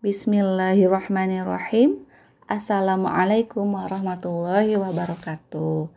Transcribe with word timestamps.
Bismillahirrahmanirrahim. 0.00 2.08
Assalamualaikum 2.48 3.68
warahmatullahi 3.68 4.72
wabarakatuh. 4.80 5.92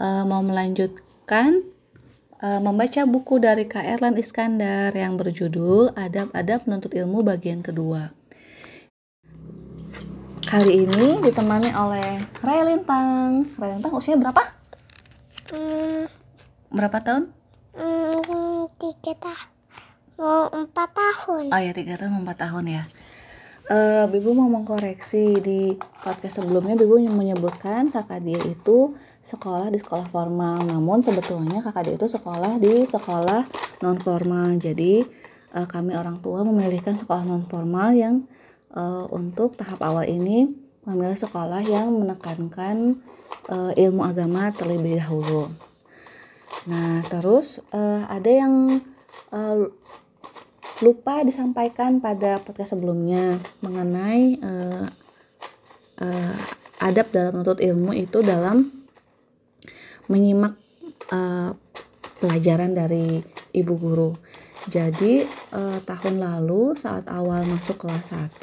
Uh, 0.00 0.24
mau 0.24 0.40
melanjutkan 0.40 1.60
uh, 2.40 2.64
membaca 2.64 3.04
buku 3.04 3.36
dari 3.36 3.68
Kak 3.68 3.84
Erlan 3.84 4.16
Iskandar 4.16 4.96
yang 4.96 5.20
berjudul 5.20 5.92
Adab-adab 5.92 6.64
menuntut 6.64 6.96
ilmu 6.96 7.20
bagian 7.20 7.60
kedua. 7.60 8.16
Kali 10.48 10.88
ini 10.88 11.20
ditemani 11.20 11.76
oleh 11.76 12.24
Raya 12.40 12.72
Lintang. 12.72 13.52
Raya 13.60 13.76
Lintang 13.76 14.00
usia 14.00 14.16
berapa? 14.16 14.48
Hmm, 15.52 16.08
Berapa 16.72 17.04
tahun? 17.04 17.36
hmm, 17.76 18.72
tiga 18.80 19.12
tahun 19.20 19.52
mau 20.16 20.48
empat 20.48 20.96
tahun 20.96 21.52
Oh 21.52 21.60
ya 21.60 21.76
tiga 21.76 22.00
tahun 22.00 22.24
empat 22.24 22.48
tahun 22.48 22.64
ya. 22.72 22.88
Eh, 23.66 24.06
Bibu 24.06 24.30
mau 24.30 24.46
mengkoreksi 24.46 25.42
di 25.42 25.74
podcast 25.98 26.38
sebelumnya 26.38 26.78
Bibu 26.78 27.02
menyebutkan 27.02 27.90
kakak 27.90 28.22
dia 28.22 28.38
itu 28.46 28.94
sekolah 29.26 29.74
di 29.74 29.82
sekolah 29.82 30.06
formal, 30.06 30.62
namun 30.62 31.02
sebetulnya 31.02 31.58
kakak 31.66 31.90
dia 31.90 31.94
itu 31.98 32.06
sekolah 32.06 32.62
di 32.62 32.86
sekolah 32.86 33.42
non 33.82 33.98
formal. 33.98 34.54
Jadi 34.62 35.02
eh, 35.50 35.66
kami 35.66 35.98
orang 35.98 36.22
tua 36.22 36.46
memilihkan 36.46 36.94
sekolah 36.94 37.26
non 37.26 37.42
formal 37.50 37.90
yang 37.90 38.22
eh, 38.70 39.04
untuk 39.10 39.58
tahap 39.58 39.82
awal 39.82 40.06
ini 40.06 40.46
memilih 40.86 41.18
sekolah 41.18 41.66
yang 41.66 41.90
menekankan 41.90 43.02
eh, 43.50 43.82
ilmu 43.82 44.06
agama 44.06 44.54
terlebih 44.54 45.02
dahulu. 45.02 45.50
Nah 46.70 47.02
terus 47.10 47.58
eh, 47.74 48.02
ada 48.06 48.30
yang 48.30 48.78
eh, 49.34 49.58
lupa 50.84 51.24
disampaikan 51.24 52.04
pada 52.04 52.36
podcast 52.44 52.76
sebelumnya 52.76 53.40
mengenai 53.64 54.36
uh, 54.44 54.86
uh, 56.04 56.36
adab 56.80 57.08
dalam 57.12 57.40
menuntut 57.40 57.64
ilmu 57.64 57.96
itu 57.96 58.20
dalam 58.20 58.68
menyimak 60.12 60.52
uh, 61.08 61.56
pelajaran 62.20 62.76
dari 62.76 63.24
ibu 63.56 63.74
guru. 63.80 64.12
Jadi 64.66 65.24
uh, 65.54 65.78
tahun 65.86 66.18
lalu 66.18 66.74
saat 66.74 67.06
awal 67.06 67.46
masuk 67.46 67.86
kelas 67.86 68.10
1, 68.12 68.42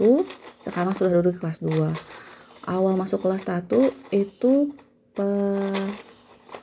sekarang 0.58 0.96
sudah 0.96 1.20
duduk 1.20 1.38
kelas 1.44 1.60
2. 1.60 1.70
Awal 2.64 2.94
masuk 2.96 3.28
kelas 3.28 3.44
1 3.44 3.68
itu 4.16 4.72
pe 5.14 5.30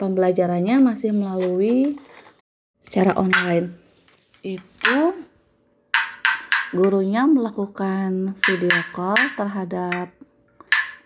pembelajarannya 0.00 0.80
masih 0.80 1.12
melalui 1.12 2.00
secara 2.80 3.12
online. 3.20 3.76
Itu 4.40 5.19
gurunya 6.70 7.26
melakukan 7.26 8.38
video 8.46 8.78
call 8.94 9.18
terhadap 9.34 10.14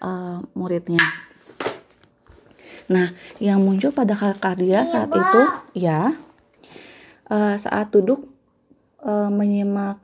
uh, 0.04 0.44
muridnya. 0.52 1.00
Nah, 2.84 3.16
yang 3.40 3.64
muncul 3.64 3.96
pada 3.96 4.12
kakak 4.12 4.60
dia 4.60 4.84
saat 4.84 5.08
itu, 5.08 5.42
ya, 5.72 6.12
uh, 7.32 7.56
saat 7.56 7.88
duduk 7.88 8.28
uh, 9.00 9.32
menyimak 9.32 9.96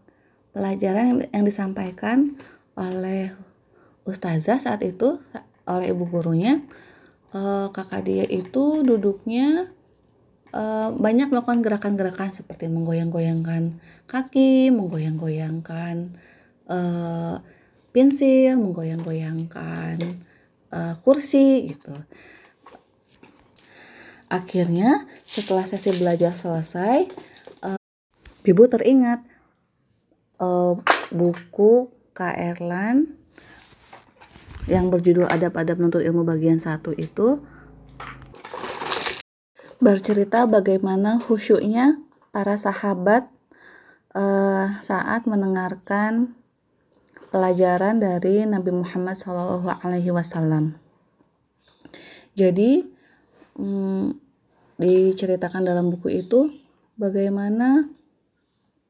pelajaran 0.56 1.04
yang, 1.12 1.18
yang 1.28 1.44
disampaikan 1.44 2.40
oleh 2.80 3.36
ustazah 4.08 4.56
saat 4.56 4.80
itu 4.80 5.20
oleh 5.68 5.92
ibu 5.92 6.08
gurunya, 6.08 6.64
uh, 7.36 7.68
kakak 7.68 8.08
dia 8.08 8.24
itu 8.24 8.80
duduknya 8.80 9.68
uh, 10.54 10.94
banyak 10.94 11.30
melakukan 11.30 11.62
gerakan-gerakan 11.62 12.30
seperti 12.34 12.66
menggoyang-goyangkan 12.70 13.78
kaki, 14.06 14.70
menggoyang-goyangkan 14.74 16.14
uh, 16.70 17.42
pensil, 17.90 18.58
menggoyang-goyangkan 18.58 19.98
uh, 20.70 20.94
kursi 21.02 21.74
gitu. 21.74 21.94
Akhirnya 24.30 25.10
setelah 25.26 25.66
sesi 25.66 25.90
belajar 25.90 26.30
selesai, 26.30 27.10
uh, 27.66 27.80
Bibu 28.46 28.70
teringat 28.70 29.26
uh, 30.38 30.78
buku 31.10 31.90
Kak 32.14 32.36
yang 34.70 34.86
berjudul 34.92 35.26
Adab-adab 35.26 35.82
menuntut 35.82 36.04
ilmu 36.04 36.22
bagian 36.22 36.62
satu 36.62 36.94
itu 36.94 37.42
bercerita 39.80 40.44
bagaimana 40.44 41.16
khusyuknya 41.16 41.96
para 42.30 42.60
sahabat 42.60 43.32
uh, 44.12 44.76
saat 44.84 45.24
mendengarkan 45.24 46.36
pelajaran 47.32 47.96
dari 47.96 48.44
Nabi 48.44 48.76
Muhammad 48.76 49.16
SAW. 49.16 50.76
Jadi 52.36 52.70
um, 53.56 54.12
diceritakan 54.76 55.64
dalam 55.64 55.88
buku 55.88 56.22
itu 56.24 56.52
bagaimana 57.00 57.88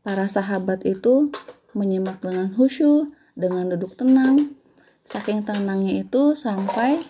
para 0.02 0.26
sahabat 0.26 0.82
itu 0.82 1.30
menyimak 1.70 2.18
dengan 2.18 2.50
khusyuk, 2.50 3.14
dengan 3.38 3.70
duduk 3.70 3.94
tenang, 3.94 4.58
saking 5.06 5.46
tenangnya 5.46 6.02
itu 6.02 6.34
sampai 6.34 7.06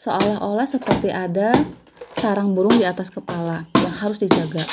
seolah-olah 0.00 0.64
seperti 0.64 1.12
ada 1.12 1.52
sarang 2.18 2.50
burung 2.50 2.74
di 2.74 2.82
atas 2.82 3.14
kepala 3.14 3.70
yang 3.78 3.94
harus 3.94 4.18
dijaga. 4.18 4.66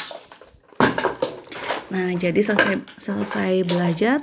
Nah, 1.94 2.10
jadi 2.18 2.42
selesai 2.42 2.82
selesai 2.98 3.62
belajar, 3.70 4.18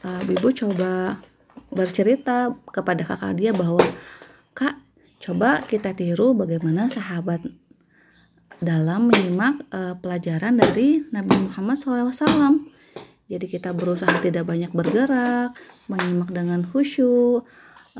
uh, 0.00 0.24
Bibu 0.24 0.48
coba 0.56 1.20
bercerita 1.68 2.56
kepada 2.72 3.04
kakak 3.04 3.36
dia 3.36 3.52
bahwa 3.52 3.84
kak 4.56 4.80
coba 5.20 5.60
kita 5.68 5.92
tiru 5.92 6.32
bagaimana 6.32 6.88
sahabat 6.88 7.44
dalam 8.64 9.12
menyimak 9.12 9.60
uh, 9.68 9.94
pelajaran 10.00 10.56
dari 10.56 11.04
Nabi 11.12 11.52
Muhammad 11.52 11.76
SAW. 11.76 12.72
Jadi 13.28 13.46
kita 13.48 13.76
berusaha 13.76 14.16
tidak 14.24 14.48
banyak 14.48 14.72
bergerak, 14.72 15.52
menyimak 15.92 16.32
dengan 16.32 16.64
khusyuk, 16.64 17.44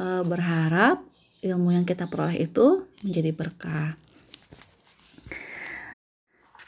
uh, 0.01 0.23
berharap 0.25 1.05
ilmu 1.45 1.77
yang 1.77 1.85
kita 1.85 2.09
peroleh 2.09 2.49
itu 2.49 2.89
menjadi 3.05 3.31
berkah. 3.37 4.02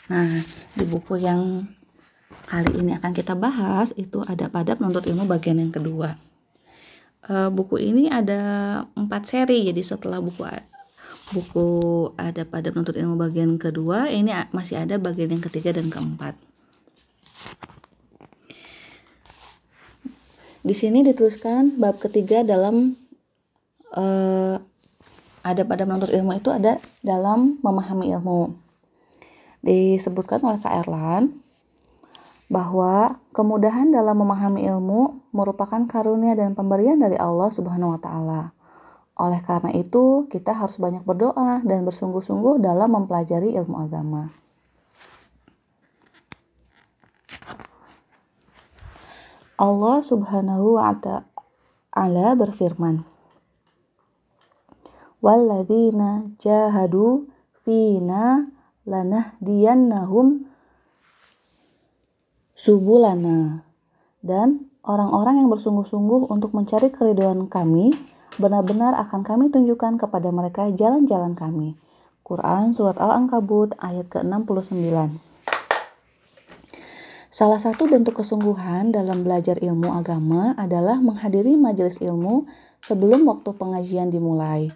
Nah, 0.04 0.44
di 0.76 0.84
buku 0.84 1.16
yang 1.16 1.64
kali 2.44 2.76
ini 2.76 2.92
akan 2.92 3.12
kita 3.16 3.32
bahas 3.32 3.96
itu 3.96 4.20
ada 4.20 4.52
pada 4.52 4.76
penuntut 4.76 5.08
ilmu 5.08 5.24
bagian 5.24 5.56
yang 5.56 5.72
kedua. 5.72 6.20
E, 7.24 7.48
buku 7.48 7.80
ini 7.80 8.12
ada 8.12 8.40
empat 8.92 9.32
seri, 9.32 9.64
jadi 9.64 9.80
setelah 9.80 10.20
buku 10.20 10.44
buku 11.32 11.68
ada 12.20 12.44
pada 12.44 12.68
penuntut 12.68 13.00
ilmu 13.00 13.16
bagian 13.16 13.56
kedua, 13.56 14.12
ini 14.12 14.28
masih 14.52 14.84
ada 14.84 15.00
bagian 15.00 15.32
yang 15.32 15.44
ketiga 15.48 15.72
dan 15.72 15.88
keempat. 15.88 16.36
Di 20.64 20.72
sini 20.76 21.00
dituliskan 21.00 21.80
bab 21.80 21.96
ketiga 21.96 22.44
dalam 22.44 22.96
e, 23.88 24.04
ada 25.44 25.62
pada 25.64 25.88
menuntut 25.88 26.12
ilmu 26.12 26.36
itu 26.36 26.52
ada 26.52 26.76
dalam 27.00 27.56
memahami 27.64 28.12
ilmu 28.12 28.63
disebutkan 29.64 30.44
oleh 30.44 30.60
Kak 30.60 30.84
Erlan 30.84 31.40
bahwa 32.52 33.18
kemudahan 33.32 33.88
dalam 33.88 34.20
memahami 34.20 34.68
ilmu 34.68 35.32
merupakan 35.32 35.80
karunia 35.88 36.36
dan 36.36 36.52
pemberian 36.52 37.00
dari 37.00 37.16
Allah 37.16 37.48
Subhanahu 37.48 37.96
wa 37.96 38.00
taala. 38.00 38.52
Oleh 39.16 39.40
karena 39.40 39.72
itu, 39.72 40.28
kita 40.28 40.52
harus 40.52 40.76
banyak 40.76 41.06
berdoa 41.06 41.64
dan 41.64 41.86
bersungguh-sungguh 41.88 42.60
dalam 42.60 42.92
mempelajari 42.92 43.56
ilmu 43.56 43.76
agama. 43.80 44.28
Allah 49.54 50.02
Subhanahu 50.02 50.76
wa 50.76 50.92
taala 50.98 52.28
berfirman, 52.34 53.06
"Walladzina 55.22 56.28
jahadu 56.42 57.30
fina 57.64 58.50
lanahdiyannahum 58.84 60.44
subulana 62.52 63.64
dan 64.20 64.68
orang-orang 64.84 65.44
yang 65.44 65.48
bersungguh-sungguh 65.48 66.28
untuk 66.28 66.52
mencari 66.52 66.92
keriduan 66.92 67.48
kami 67.48 67.96
benar-benar 68.36 68.92
akan 69.08 69.24
kami 69.24 69.48
tunjukkan 69.48 69.96
kepada 70.00 70.28
mereka 70.30 70.68
jalan-jalan 70.72 71.32
kami. 71.32 71.76
Quran 72.24 72.72
Surat 72.72 72.96
Al-Ankabut 72.96 73.76
ayat 73.84 74.08
ke-69 74.08 75.20
Salah 77.34 77.58
satu 77.58 77.90
bentuk 77.90 78.22
kesungguhan 78.22 78.94
dalam 78.94 79.26
belajar 79.26 79.58
ilmu 79.58 79.90
agama 79.90 80.54
adalah 80.54 81.02
menghadiri 81.02 81.58
majelis 81.58 81.98
ilmu 81.98 82.46
sebelum 82.80 83.26
waktu 83.26 83.50
pengajian 83.58 84.08
dimulai. 84.08 84.70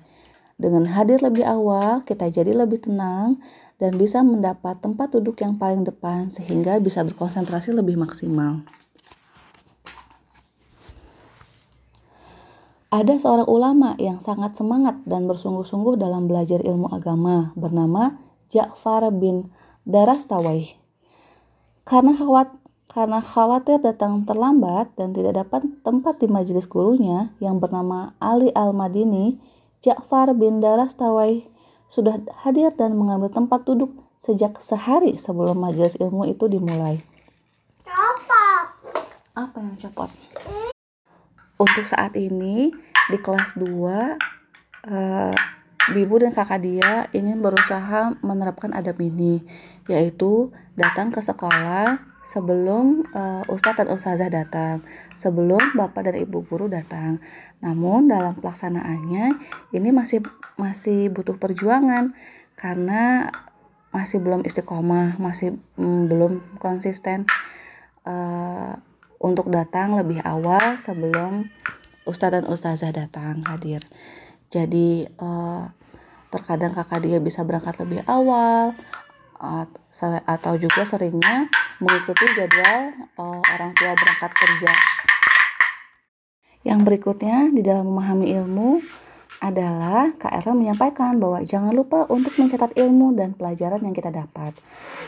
Dengan 0.59 0.91
hadir 0.91 1.23
lebih 1.23 1.47
awal, 1.47 2.03
kita 2.03 2.27
jadi 2.35 2.51
lebih 2.51 2.83
tenang 2.83 3.39
dan 3.79 3.95
bisa 3.95 4.27
mendapat 4.27 4.83
tempat 4.83 5.15
duduk 5.15 5.39
yang 5.39 5.55
paling 5.55 5.87
depan 5.87 6.35
sehingga 6.35 6.83
bisa 6.83 7.07
berkonsentrasi 7.07 7.71
lebih 7.71 7.95
maksimal. 7.95 8.67
Ada 12.89 13.21
seorang 13.21 13.47
ulama 13.47 13.95
yang 14.01 14.19
sangat 14.19 14.57
semangat 14.57 14.99
dan 15.05 15.29
bersungguh-sungguh 15.29 16.01
dalam 16.01 16.25
belajar 16.25 16.65
ilmu 16.65 16.89
agama 16.89 17.53
bernama 17.53 18.17
Ja'far 18.49 19.13
bin 19.13 19.53
Darastawai. 19.85 20.73
Karena 21.85 22.17
khawat, 22.17 22.49
karena 22.89 23.21
khawatir 23.21 23.85
datang 23.85 24.25
terlambat 24.25 24.97
dan 24.97 25.13
tidak 25.13 25.37
dapat 25.37 25.69
tempat 25.85 26.17
di 26.17 26.33
majelis 26.33 26.65
gurunya 26.65 27.37
yang 27.45 27.61
bernama 27.61 28.17
Ali 28.25 28.49
Al-Madini, 28.57 29.37
Ja'far 29.85 30.33
bin 30.33 30.65
Darastawai 30.65 31.58
sudah 31.89 32.21
hadir 32.45 32.73
dan 32.77 32.95
mengambil 32.95 33.33
tempat 33.33 33.65
duduk 33.65 33.93
sejak 34.21 34.61
sehari 34.61 35.17
sebelum 35.17 35.57
majelis 35.57 35.97
ilmu 35.97 36.29
itu 36.29 36.45
dimulai. 36.49 37.01
Copot. 37.85 38.65
Apa 39.33 39.59
yang 39.61 39.77
copot? 39.81 40.11
Untuk 41.59 41.85
saat 41.89 42.15
ini 42.15 42.71
di 43.09 43.19
kelas 43.19 43.57
2 43.57 43.67
eh, 44.87 45.35
Bibu 45.89 46.21
dan 46.21 46.37
kakak 46.37 46.61
dia 46.61 47.09
ingin 47.17 47.41
berusaha 47.41 48.13
menerapkan 48.21 48.77
adab 48.77 49.01
ini 49.01 49.41
yaitu 49.89 50.53
datang 50.77 51.09
ke 51.09 51.25
sekolah 51.25 51.97
sebelum 52.29 53.09
uh, 53.17 53.41
ustadz 53.49 53.81
dan 53.81 53.89
ustazah 53.89 54.29
datang, 54.29 54.85
sebelum 55.17 55.73
bapak 55.73 56.13
dan 56.13 56.21
ibu 56.21 56.45
guru 56.45 56.69
datang. 56.69 57.25
Namun 57.65 58.13
dalam 58.13 58.37
pelaksanaannya 58.37 59.33
ini 59.73 59.89
masih 59.89 60.21
masih 60.61 61.09
butuh 61.09 61.41
perjuangan 61.41 62.13
karena 62.53 63.33
masih 63.89 64.21
belum 64.21 64.45
istiqomah, 64.45 65.17
masih 65.17 65.57
mm, 65.81 66.13
belum 66.13 66.33
konsisten 66.61 67.25
uh, 68.05 68.77
untuk 69.17 69.49
datang 69.49 69.97
lebih 69.97 70.21
awal 70.21 70.77
sebelum 70.77 71.49
ustadz 72.05 72.45
dan 72.45 72.45
ustazah 72.45 72.93
datang 72.93 73.41
hadir. 73.49 73.81
Jadi 74.53 75.09
uh, 75.17 75.73
terkadang 76.29 76.77
kakak 76.77 77.09
dia 77.09 77.25
bisa 77.25 77.41
berangkat 77.41 77.81
lebih 77.81 78.05
awal 78.05 78.77
atau 80.27 80.55
juga 80.59 80.83
seringnya 80.83 81.47
mengikuti 81.79 82.27
jadwal 82.35 82.93
uh, 83.19 83.43
orang 83.55 83.73
tua 83.79 83.95
berangkat 83.95 84.33
kerja. 84.35 84.73
Yang 86.67 86.81
berikutnya 86.85 87.49
di 87.55 87.63
dalam 87.63 87.87
memahami 87.87 88.35
ilmu 88.35 88.83
adalah 89.39 90.11
KRL 90.19 90.59
menyampaikan 90.59 91.23
bahwa 91.23 91.39
jangan 91.47 91.71
lupa 91.71 92.11
untuk 92.11 92.35
mencatat 92.35 92.75
ilmu 92.75 93.15
dan 93.15 93.39
pelajaran 93.39 93.79
yang 93.87 93.95
kita 93.95 94.11
dapat. 94.11 94.51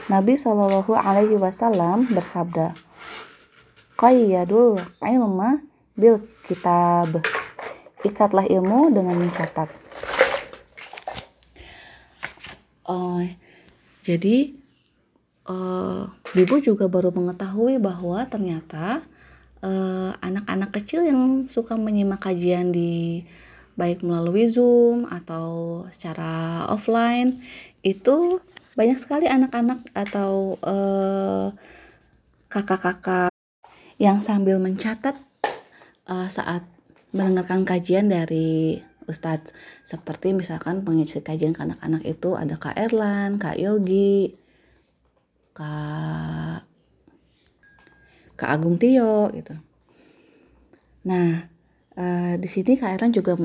Nabi 0.06 0.38
Shallallahu 0.38 0.94
Alaihi 0.94 1.34
Wasallam 1.34 2.06
bersabda, 2.14 2.78
"Qayyadul 3.98 4.78
ilma 5.02 5.58
bil 5.98 6.22
kitab." 6.46 7.18
Ikatlah 8.06 8.46
ilmu 8.48 8.94
dengan 8.94 9.18
mencatat. 9.20 9.68
Uh, 12.86 13.28
jadi 14.10 14.36
uh, 15.46 16.10
Bibu 16.34 16.58
juga 16.58 16.90
baru 16.90 17.14
mengetahui 17.14 17.78
bahwa 17.78 18.22
ternyata 18.26 19.02
eh, 19.60 20.10
anak-anak 20.14 20.70
uh, 20.70 20.74
kecil 20.78 21.02
yang 21.04 21.50
suka 21.50 21.74
menyimak 21.74 22.22
kajian 22.22 22.70
di 22.70 23.26
baik 23.74 24.02
melalui 24.06 24.46
Zoom 24.46 25.10
atau 25.10 25.82
secara 25.90 26.64
offline 26.70 27.42
itu 27.82 28.38
banyak 28.78 28.96
sekali 28.96 29.26
anak-anak 29.26 29.82
atau 29.92 30.54
kakak 32.46 32.78
kakak-kakak 32.78 33.32
yang 34.00 34.24
sambil 34.24 34.56
mencatat 34.62 35.18
uh, 36.08 36.28
saat 36.30 36.64
mendengarkan 37.12 37.66
kajian 37.66 38.06
dari 38.08 38.80
Ustadz 39.10 39.50
seperti 39.82 40.30
misalkan 40.30 40.86
pengisi 40.86 41.18
kajian 41.20 41.52
ke 41.52 41.66
anak-anak 41.66 42.06
itu 42.06 42.38
ada 42.38 42.54
Kak 42.54 42.78
Erlan, 42.78 43.42
Kak 43.42 43.58
Yogi, 43.58 44.38
Kak 45.52 46.64
Kak 48.38 48.50
Agung 48.56 48.80
Tio 48.80 49.28
gitu. 49.36 49.52
Nah, 51.04 51.44
e, 51.92 52.04
di 52.40 52.48
sini 52.48 52.80
Kak 52.80 52.96
Erlan 52.96 53.12
juga 53.12 53.36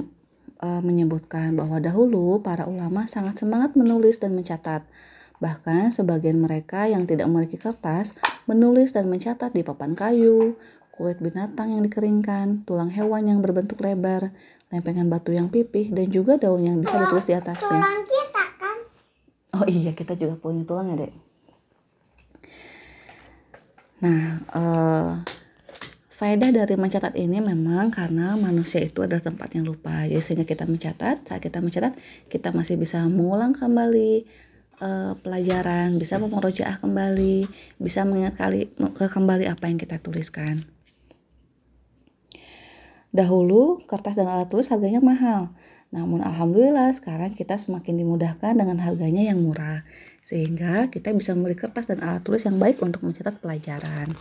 e, 0.61 0.67
menyebutkan 0.79 1.51
bahwa 1.59 1.83
dahulu 1.83 2.39
para 2.39 2.63
ulama 2.63 3.03
sangat 3.09 3.43
semangat 3.43 3.75
menulis 3.75 4.23
dan 4.23 4.31
mencatat. 4.37 4.87
Bahkan 5.43 5.91
sebagian 5.91 6.39
mereka 6.39 6.87
yang 6.87 7.03
tidak 7.03 7.27
memiliki 7.27 7.59
kertas 7.59 8.15
menulis 8.47 8.95
dan 8.95 9.11
mencatat 9.11 9.51
di 9.51 9.67
papan 9.67 9.91
kayu, 9.91 10.55
kulit 10.95 11.19
binatang 11.19 11.75
yang 11.75 11.83
dikeringkan, 11.83 12.63
tulang 12.63 12.87
hewan 12.87 13.27
yang 13.27 13.39
berbentuk 13.43 13.83
lebar, 13.83 14.31
lempengan 14.73 15.07
batu 15.07 15.31
yang 15.31 15.47
pipih, 15.53 15.93
dan 15.93 16.09
juga 16.09 16.37
daun 16.41 16.65
yang 16.65 16.77
bisa 16.81 16.97
ditulis 16.97 17.25
di 17.25 17.33
atasnya. 17.37 17.79
Tulang 17.79 18.03
kita 18.05 18.43
kan? 18.57 18.77
Oh 19.55 19.65
iya, 19.69 19.91
kita 19.93 20.17
juga 20.17 20.35
punya 20.41 20.65
tulang 20.65 20.93
ya, 20.93 21.05
Dek. 21.05 21.13
Nah, 24.03 24.43
uh, 24.51 25.09
faedah 26.11 26.51
dari 26.51 26.75
mencatat 26.75 27.15
ini 27.15 27.39
memang 27.39 27.87
karena 27.89 28.35
manusia 28.35 28.83
itu 28.83 28.99
adalah 28.99 29.23
tempat 29.23 29.55
yang 29.55 29.63
lupa. 29.63 30.03
Jadi 30.03 30.19
sehingga 30.19 30.43
kita 30.43 30.67
mencatat, 30.67 31.23
saat 31.23 31.39
kita 31.39 31.63
mencatat, 31.63 31.95
kita 32.27 32.51
masih 32.51 32.75
bisa 32.75 32.99
mengulang 33.07 33.55
kembali 33.55 34.27
uh, 34.83 35.15
pelajaran, 35.23 35.95
bisa 35.95 36.19
memurojaah 36.19 36.83
kembali, 36.83 37.47
bisa 37.79 38.03
mengingat 38.03 38.35
kali, 38.35 38.67
kembali 38.99 39.47
apa 39.47 39.71
yang 39.71 39.79
kita 39.79 39.95
tuliskan. 40.03 40.74
Dahulu 43.15 43.79
kertas 43.87 44.19
dan 44.19 44.27
alat 44.27 44.51
tulis 44.51 44.67
harganya 44.67 44.99
mahal. 44.99 45.55
Namun 45.95 46.19
alhamdulillah 46.19 46.91
sekarang 46.91 47.31
kita 47.31 47.55
semakin 47.55 48.03
dimudahkan 48.03 48.59
dengan 48.59 48.75
harganya 48.83 49.31
yang 49.31 49.39
murah. 49.39 49.87
Sehingga 50.19 50.91
kita 50.91 51.15
bisa 51.15 51.31
membeli 51.31 51.55
kertas 51.55 51.87
dan 51.87 52.03
alat 52.03 52.27
tulis 52.27 52.43
yang 52.43 52.59
baik 52.59 52.75
untuk 52.83 53.07
mencatat 53.07 53.39
pelajaran. 53.39 54.11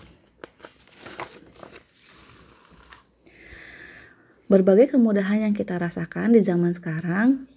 Berbagai 4.46 4.94
kemudahan 4.94 5.50
yang 5.50 5.54
kita 5.58 5.74
rasakan 5.74 6.30
di 6.30 6.38
zaman 6.38 6.70
sekarang 6.70 7.50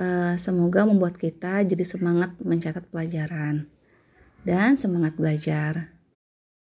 eh, 0.00 0.40
semoga 0.40 0.88
membuat 0.88 1.20
kita 1.20 1.60
jadi 1.60 1.84
semangat 1.84 2.32
mencatat 2.40 2.88
pelajaran 2.88 3.68
dan 4.48 4.80
semangat 4.80 5.12
belajar 5.20 5.93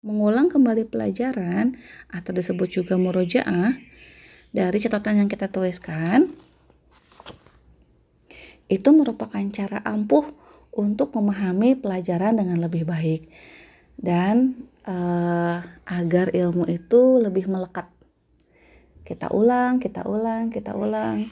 mengulang 0.06 0.46
kembali 0.46 0.86
pelajaran 0.86 1.74
atau 2.06 2.30
disebut 2.30 2.70
juga 2.70 2.94
murojaah 2.94 3.74
dari 4.54 4.78
catatan 4.78 5.26
yang 5.26 5.28
kita 5.28 5.50
tuliskan 5.50 6.30
itu 8.70 8.88
merupakan 8.94 9.42
cara 9.50 9.82
ampuh 9.82 10.30
untuk 10.70 11.10
memahami 11.18 11.74
pelajaran 11.74 12.38
dengan 12.38 12.62
lebih 12.62 12.86
baik 12.86 13.26
dan 13.98 14.54
uh, 14.86 15.58
agar 15.88 16.30
ilmu 16.30 16.70
itu 16.70 17.18
lebih 17.18 17.50
melekat. 17.50 17.90
Kita 19.06 19.30
ulang, 19.34 19.82
kita 19.82 20.06
ulang, 20.06 20.50
kita 20.54 20.74
ulang 20.74 21.30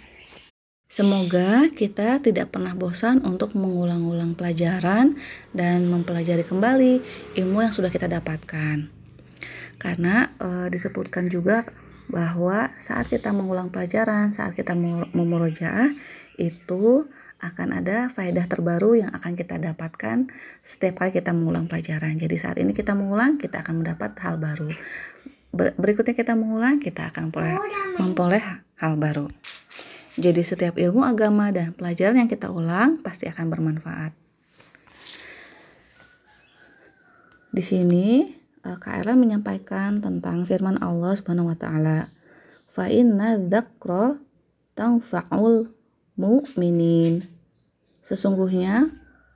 Semoga 0.86 1.72
kita 1.74 2.22
tidak 2.22 2.54
pernah 2.54 2.76
bosan 2.76 3.24
untuk 3.26 3.56
mengulang-ulang 3.58 4.38
pelajaran 4.38 5.18
dan 5.50 5.90
mempelajari 5.90 6.46
kembali 6.46 6.92
ilmu 7.34 7.58
yang 7.66 7.74
sudah 7.74 7.90
kita 7.90 8.06
dapatkan. 8.06 8.86
Karena 9.80 10.30
e, 10.38 10.70
disebutkan 10.70 11.26
juga 11.26 11.66
bahwa 12.06 12.70
saat 12.78 13.10
kita 13.10 13.32
mengulang 13.32 13.72
pelajaran, 13.72 14.30
saat 14.30 14.54
kita 14.54 14.76
memurojaah 15.12 15.96
itu 16.38 17.08
akan 17.44 17.68
ada 17.76 18.08
faedah 18.08 18.48
terbaru 18.48 19.04
yang 19.04 19.10
akan 19.12 19.36
kita 19.36 19.60
dapatkan 19.60 20.32
setiap 20.64 21.04
kali 21.04 21.12
kita 21.12 21.36
mengulang 21.36 21.68
pelajaran. 21.68 22.16
Jadi 22.16 22.36
saat 22.40 22.56
ini 22.56 22.72
kita 22.72 22.96
mengulang, 22.96 23.36
kita 23.36 23.60
akan 23.60 23.84
mendapat 23.84 24.16
hal 24.24 24.40
baru. 24.40 24.72
Berikutnya 25.54 26.16
kita 26.16 26.32
mengulang, 26.34 26.80
kita 26.80 27.12
akan 27.12 27.30
memperoleh 28.00 28.44
hal 28.80 28.94
baru. 28.96 29.28
Jadi 30.14 30.46
setiap 30.46 30.78
ilmu 30.78 31.02
agama 31.02 31.50
dan 31.50 31.74
pelajaran 31.74 32.22
yang 32.22 32.30
kita 32.30 32.46
ulang 32.46 33.02
pasti 33.02 33.26
akan 33.26 33.50
bermanfaat. 33.50 34.14
Di 37.54 37.62
sini 37.62 38.34
eh, 38.62 38.78
KRL 38.78 39.18
menyampaikan 39.18 39.98
tentang 39.98 40.46
firman 40.46 40.78
Allah 40.78 41.14
Subhanahu 41.18 41.50
wa 41.50 41.58
taala. 41.58 42.10
Fa 42.70 42.86
inna 42.90 43.38
dzakra 43.38 44.18
tanfa'ul 44.78 45.70
mu'minin. 46.18 47.26
Sesungguhnya 48.02 48.90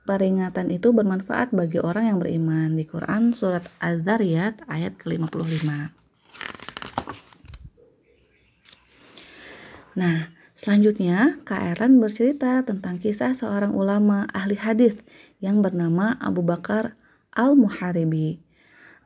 peringatan 0.07 0.71
itu 0.71 0.91
bermanfaat 0.95 1.51
bagi 1.55 1.79
orang 1.79 2.11
yang 2.11 2.17
beriman 2.19 2.75
di 2.75 2.87
Quran 2.87 3.35
surat 3.35 3.67
Az-Zariyat 3.83 4.67
ayat 4.67 4.95
ke-55. 4.99 5.67
Nah, 9.99 10.38
Selanjutnya, 10.59 11.39
Kak 11.47 11.79
bercerita 12.03 12.59
tentang 12.67 12.99
kisah 12.99 13.31
seorang 13.31 13.71
ulama 13.71 14.27
ahli 14.35 14.59
hadis 14.59 14.99
yang 15.39 15.63
bernama 15.63 16.19
Abu 16.19 16.43
Bakar 16.43 16.99
Al-Muharibi. 17.31 18.43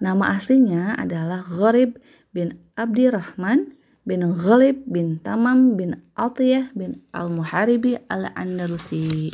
Nama 0.01 0.33
aslinya 0.33 0.97
adalah 0.97 1.45
Gharib 1.45 2.01
bin 2.33 2.57
Abdirrahman 2.73 3.77
bin 4.01 4.25
Ghalib 4.33 4.81
bin 4.89 5.21
Tamam 5.21 5.77
bin 5.77 6.01
Atiyah 6.17 6.73
bin 6.73 7.05
Al-Muharibi 7.13 8.01
Al-Andalusi. 8.09 9.29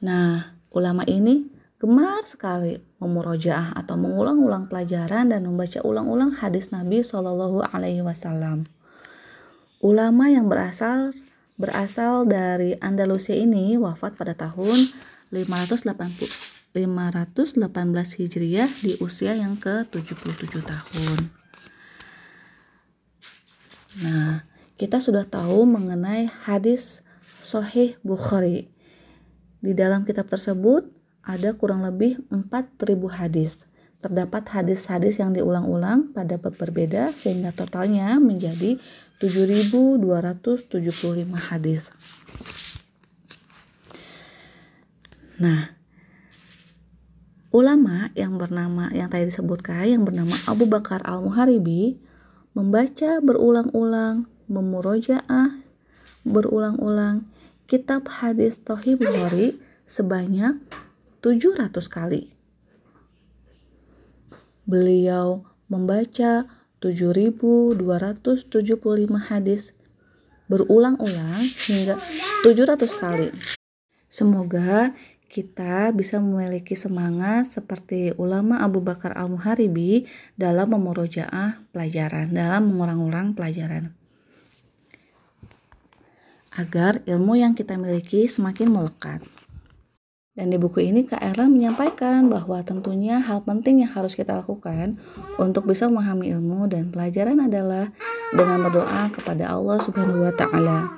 Nah, 0.00 0.56
ulama 0.72 1.04
ini 1.04 1.52
gemar 1.76 2.24
sekali 2.24 2.80
memurojaah 2.96 3.76
atau 3.76 4.00
mengulang-ulang 4.00 4.72
pelajaran 4.72 5.36
dan 5.36 5.44
membaca 5.44 5.84
ulang-ulang 5.84 6.40
hadis 6.40 6.72
Nabi 6.72 7.04
Shallallahu 7.04 7.76
Alaihi 7.76 8.00
Wasallam. 8.00 8.77
Ulama 9.78 10.26
yang 10.26 10.50
berasal 10.50 11.14
berasal 11.54 12.26
dari 12.26 12.74
Andalusia 12.82 13.34
ini 13.34 13.78
wafat 13.78 14.18
pada 14.18 14.34
tahun 14.34 14.90
580 15.30 15.94
518 16.74 18.18
Hijriah 18.18 18.70
di 18.82 18.98
usia 18.98 19.38
yang 19.38 19.54
ke-77 19.54 20.54
tahun. 20.66 21.18
Nah, 23.98 24.46
kita 24.74 24.98
sudah 24.98 25.26
tahu 25.26 25.66
mengenai 25.66 26.26
hadis 26.46 27.02
Sahih 27.38 27.98
Bukhari. 28.02 28.70
Di 29.58 29.74
dalam 29.74 30.06
kitab 30.06 30.26
tersebut 30.26 30.86
ada 31.22 31.54
kurang 31.54 31.86
lebih 31.86 32.18
4000 32.30 33.10
hadis. 33.10 33.67
Terdapat 33.98 34.46
hadis-hadis 34.54 35.18
yang 35.18 35.34
diulang-ulang 35.34 36.14
pada 36.14 36.38
bab 36.38 36.54
berbeda 36.54 37.10
sehingga 37.14 37.50
totalnya 37.50 38.14
menjadi 38.22 38.78
7275 39.18 40.70
hadis. 41.34 41.90
Nah, 45.38 45.78
Ulama 47.48 48.12
yang 48.12 48.36
bernama 48.36 48.92
yang 48.92 49.08
tadi 49.08 49.32
disebutkan 49.32 49.88
yang 49.88 50.04
bernama 50.04 50.36
Abu 50.44 50.68
Bakar 50.68 51.00
Al-Muharibi 51.00 51.96
membaca 52.52 53.24
berulang-ulang, 53.24 54.28
memurojaah 54.52 55.56
berulang-ulang 56.28 57.24
kitab 57.64 58.04
hadis 58.20 58.60
Sahih 58.68 59.00
Bukhari 59.00 59.56
sebanyak 59.88 60.60
700 61.24 61.72
kali. 61.88 62.37
Beliau 64.68 65.48
membaca 65.72 66.44
7275 66.84 67.72
hadis 69.32 69.72
berulang-ulang 70.44 71.40
hingga 71.64 71.96
700 72.44 72.84
kali. 73.00 73.32
Semoga 74.12 74.92
kita 75.28 75.88
bisa 75.96 76.20
memiliki 76.20 76.76
semangat 76.76 77.48
seperti 77.48 78.12
ulama 78.20 78.60
Abu 78.60 78.84
Bakar 78.84 79.16
Al-Muharibi 79.16 80.04
dalam 80.36 80.72
memurojaah 80.76 81.64
pelajaran, 81.72 82.28
dalam 82.28 82.68
mengurang-urang 82.68 83.32
pelajaran. 83.32 83.96
Agar 86.52 87.00
ilmu 87.08 87.40
yang 87.40 87.56
kita 87.56 87.76
miliki 87.80 88.28
semakin 88.28 88.68
melekat. 88.68 89.24
Dan 90.38 90.54
di 90.54 90.58
buku 90.62 90.86
ini 90.86 91.02
Kak 91.02 91.18
Erla 91.18 91.50
menyampaikan 91.50 92.30
bahwa 92.30 92.62
tentunya 92.62 93.18
hal 93.18 93.42
penting 93.42 93.82
yang 93.82 93.90
harus 93.90 94.14
kita 94.14 94.38
lakukan 94.38 94.94
untuk 95.34 95.66
bisa 95.66 95.90
memahami 95.90 96.30
ilmu 96.30 96.70
dan 96.70 96.94
pelajaran 96.94 97.42
adalah 97.42 97.90
dengan 98.30 98.62
berdoa 98.62 99.10
kepada 99.10 99.50
Allah 99.50 99.82
Subhanahu 99.82 100.22
wa 100.22 100.30
taala. 100.38 100.94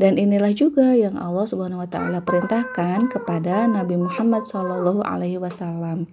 Dan 0.00 0.16
inilah 0.16 0.56
juga 0.56 0.96
yang 0.96 1.20
Allah 1.20 1.44
Subhanahu 1.44 1.84
wa 1.84 1.90
taala 1.92 2.24
perintahkan 2.24 3.12
kepada 3.12 3.68
Nabi 3.68 4.00
Muhammad 4.00 4.48
Shallallahu 4.48 5.04
alaihi 5.04 5.36
wasallam 5.36 6.08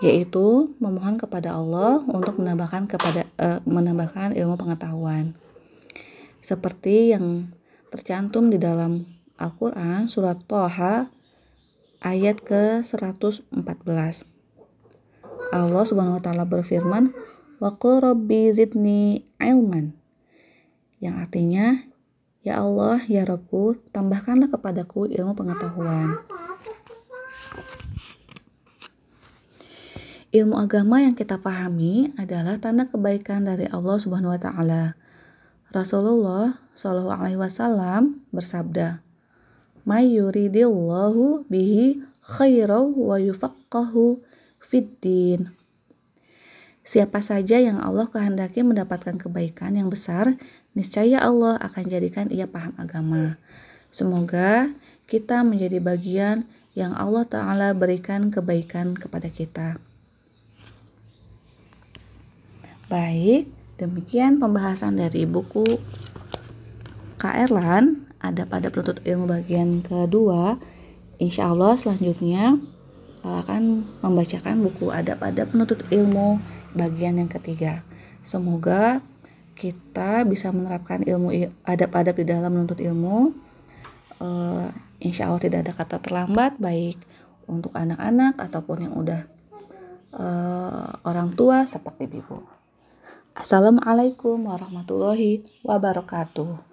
yaitu 0.00 0.72
memohon 0.80 1.20
kepada 1.20 1.52
Allah 1.52 2.00
untuk 2.08 2.40
menambahkan 2.40 2.88
kepada 2.88 3.28
uh, 3.36 3.60
menambahkan 3.68 4.32
ilmu 4.32 4.56
pengetahuan. 4.56 5.36
Seperti 6.40 7.12
yang 7.12 7.52
tercantum 7.92 8.48
di 8.48 8.56
dalam 8.56 9.19
Al-Qur'an 9.40 10.06
surat 10.12 10.36
Toha 10.44 11.08
ayat 12.04 12.44
ke-114. 12.44 13.48
Allah 15.50 15.84
Subhanahu 15.88 16.20
wa 16.20 16.22
taala 16.22 16.44
berfirman, 16.44 17.16
"Wa 17.56 17.74
rabbi 17.80 18.52
zidni 18.52 19.24
ilman." 19.40 19.96
Yang 21.00 21.14
artinya, 21.16 21.66
Ya 22.40 22.56
Allah, 22.56 23.04
ya 23.04 23.28
Robku, 23.28 23.76
tambahkanlah 23.92 24.48
kepadaku 24.48 25.12
ilmu 25.12 25.36
pengetahuan. 25.36 26.24
Ilmu 30.32 30.56
agama 30.56 31.04
yang 31.04 31.12
kita 31.12 31.36
pahami 31.36 32.16
adalah 32.16 32.56
tanda 32.56 32.88
kebaikan 32.88 33.44
dari 33.44 33.68
Allah 33.68 34.00
Subhanahu 34.00 34.32
wa 34.32 34.40
taala. 34.40 34.96
Rasulullah 35.68 36.64
Shallallahu 36.72 37.20
alaihi 37.20 37.40
wasallam 37.42 38.24
bersabda, 38.32 39.04
"May 39.88 40.16
yuridillahu 40.16 41.48
bihi 41.48 42.02
khairan 42.24 42.96
wa 42.96 43.16
yufaqqahu 43.20 44.20
fid 44.60 44.88
din." 45.00 45.52
Siapa 46.90 47.22
saja 47.22 47.62
yang 47.62 47.78
Allah 47.78 48.10
kehendaki 48.10 48.66
mendapatkan 48.66 49.14
kebaikan 49.14 49.78
yang 49.78 49.86
besar, 49.86 50.34
niscaya 50.74 51.22
Allah 51.22 51.54
akan 51.62 51.86
jadikan 51.86 52.26
ia 52.34 52.50
paham 52.50 52.74
agama. 52.82 53.38
Semoga 53.94 54.74
kita 55.06 55.46
menjadi 55.46 55.78
bagian 55.78 56.50
yang 56.74 56.94
Allah 56.94 57.26
Ta'ala 57.26 57.74
berikan 57.78 58.30
kebaikan 58.30 58.98
kepada 58.98 59.30
kita. 59.30 59.78
Baik, 62.90 63.46
demikian 63.78 64.42
pembahasan 64.42 64.98
dari 64.98 65.22
buku 65.22 65.78
Kak 67.22 67.38
Erlan 67.38 68.09
ada 68.20 68.44
pada 68.44 68.68
penuntut 68.68 69.00
ilmu 69.02 69.24
bagian 69.26 69.80
kedua. 69.80 70.60
Insya 71.20 71.52
Allah 71.52 71.76
selanjutnya 71.76 72.60
akan 73.20 73.84
membacakan 74.00 74.64
buku 74.64 74.88
adab 74.88 75.20
pada 75.20 75.44
penuntut 75.44 75.84
ilmu 75.92 76.40
bagian 76.72 77.20
yang 77.20 77.28
ketiga. 77.28 77.84
Semoga 78.24 79.04
kita 79.56 80.24
bisa 80.24 80.48
menerapkan 80.48 81.04
ilmu 81.04 81.32
adab-adab 81.68 82.16
di 82.16 82.24
dalam 82.24 82.48
menuntut 82.52 82.80
ilmu. 82.80 83.36
Uh, 84.20 84.68
insya 85.00 85.28
Allah 85.28 85.40
tidak 85.40 85.68
ada 85.68 85.72
kata 85.76 85.96
terlambat, 86.00 86.56
baik 86.56 86.96
untuk 87.44 87.72
anak-anak 87.76 88.36
ataupun 88.40 88.88
yang 88.88 88.94
udah 88.96 89.28
uh, 90.16 91.04
orang 91.04 91.32
tua 91.36 91.68
seperti 91.68 92.08
ibu. 92.08 92.40
Assalamualaikum 93.36 94.48
warahmatullahi 94.48 95.44
wabarakatuh. 95.64 96.69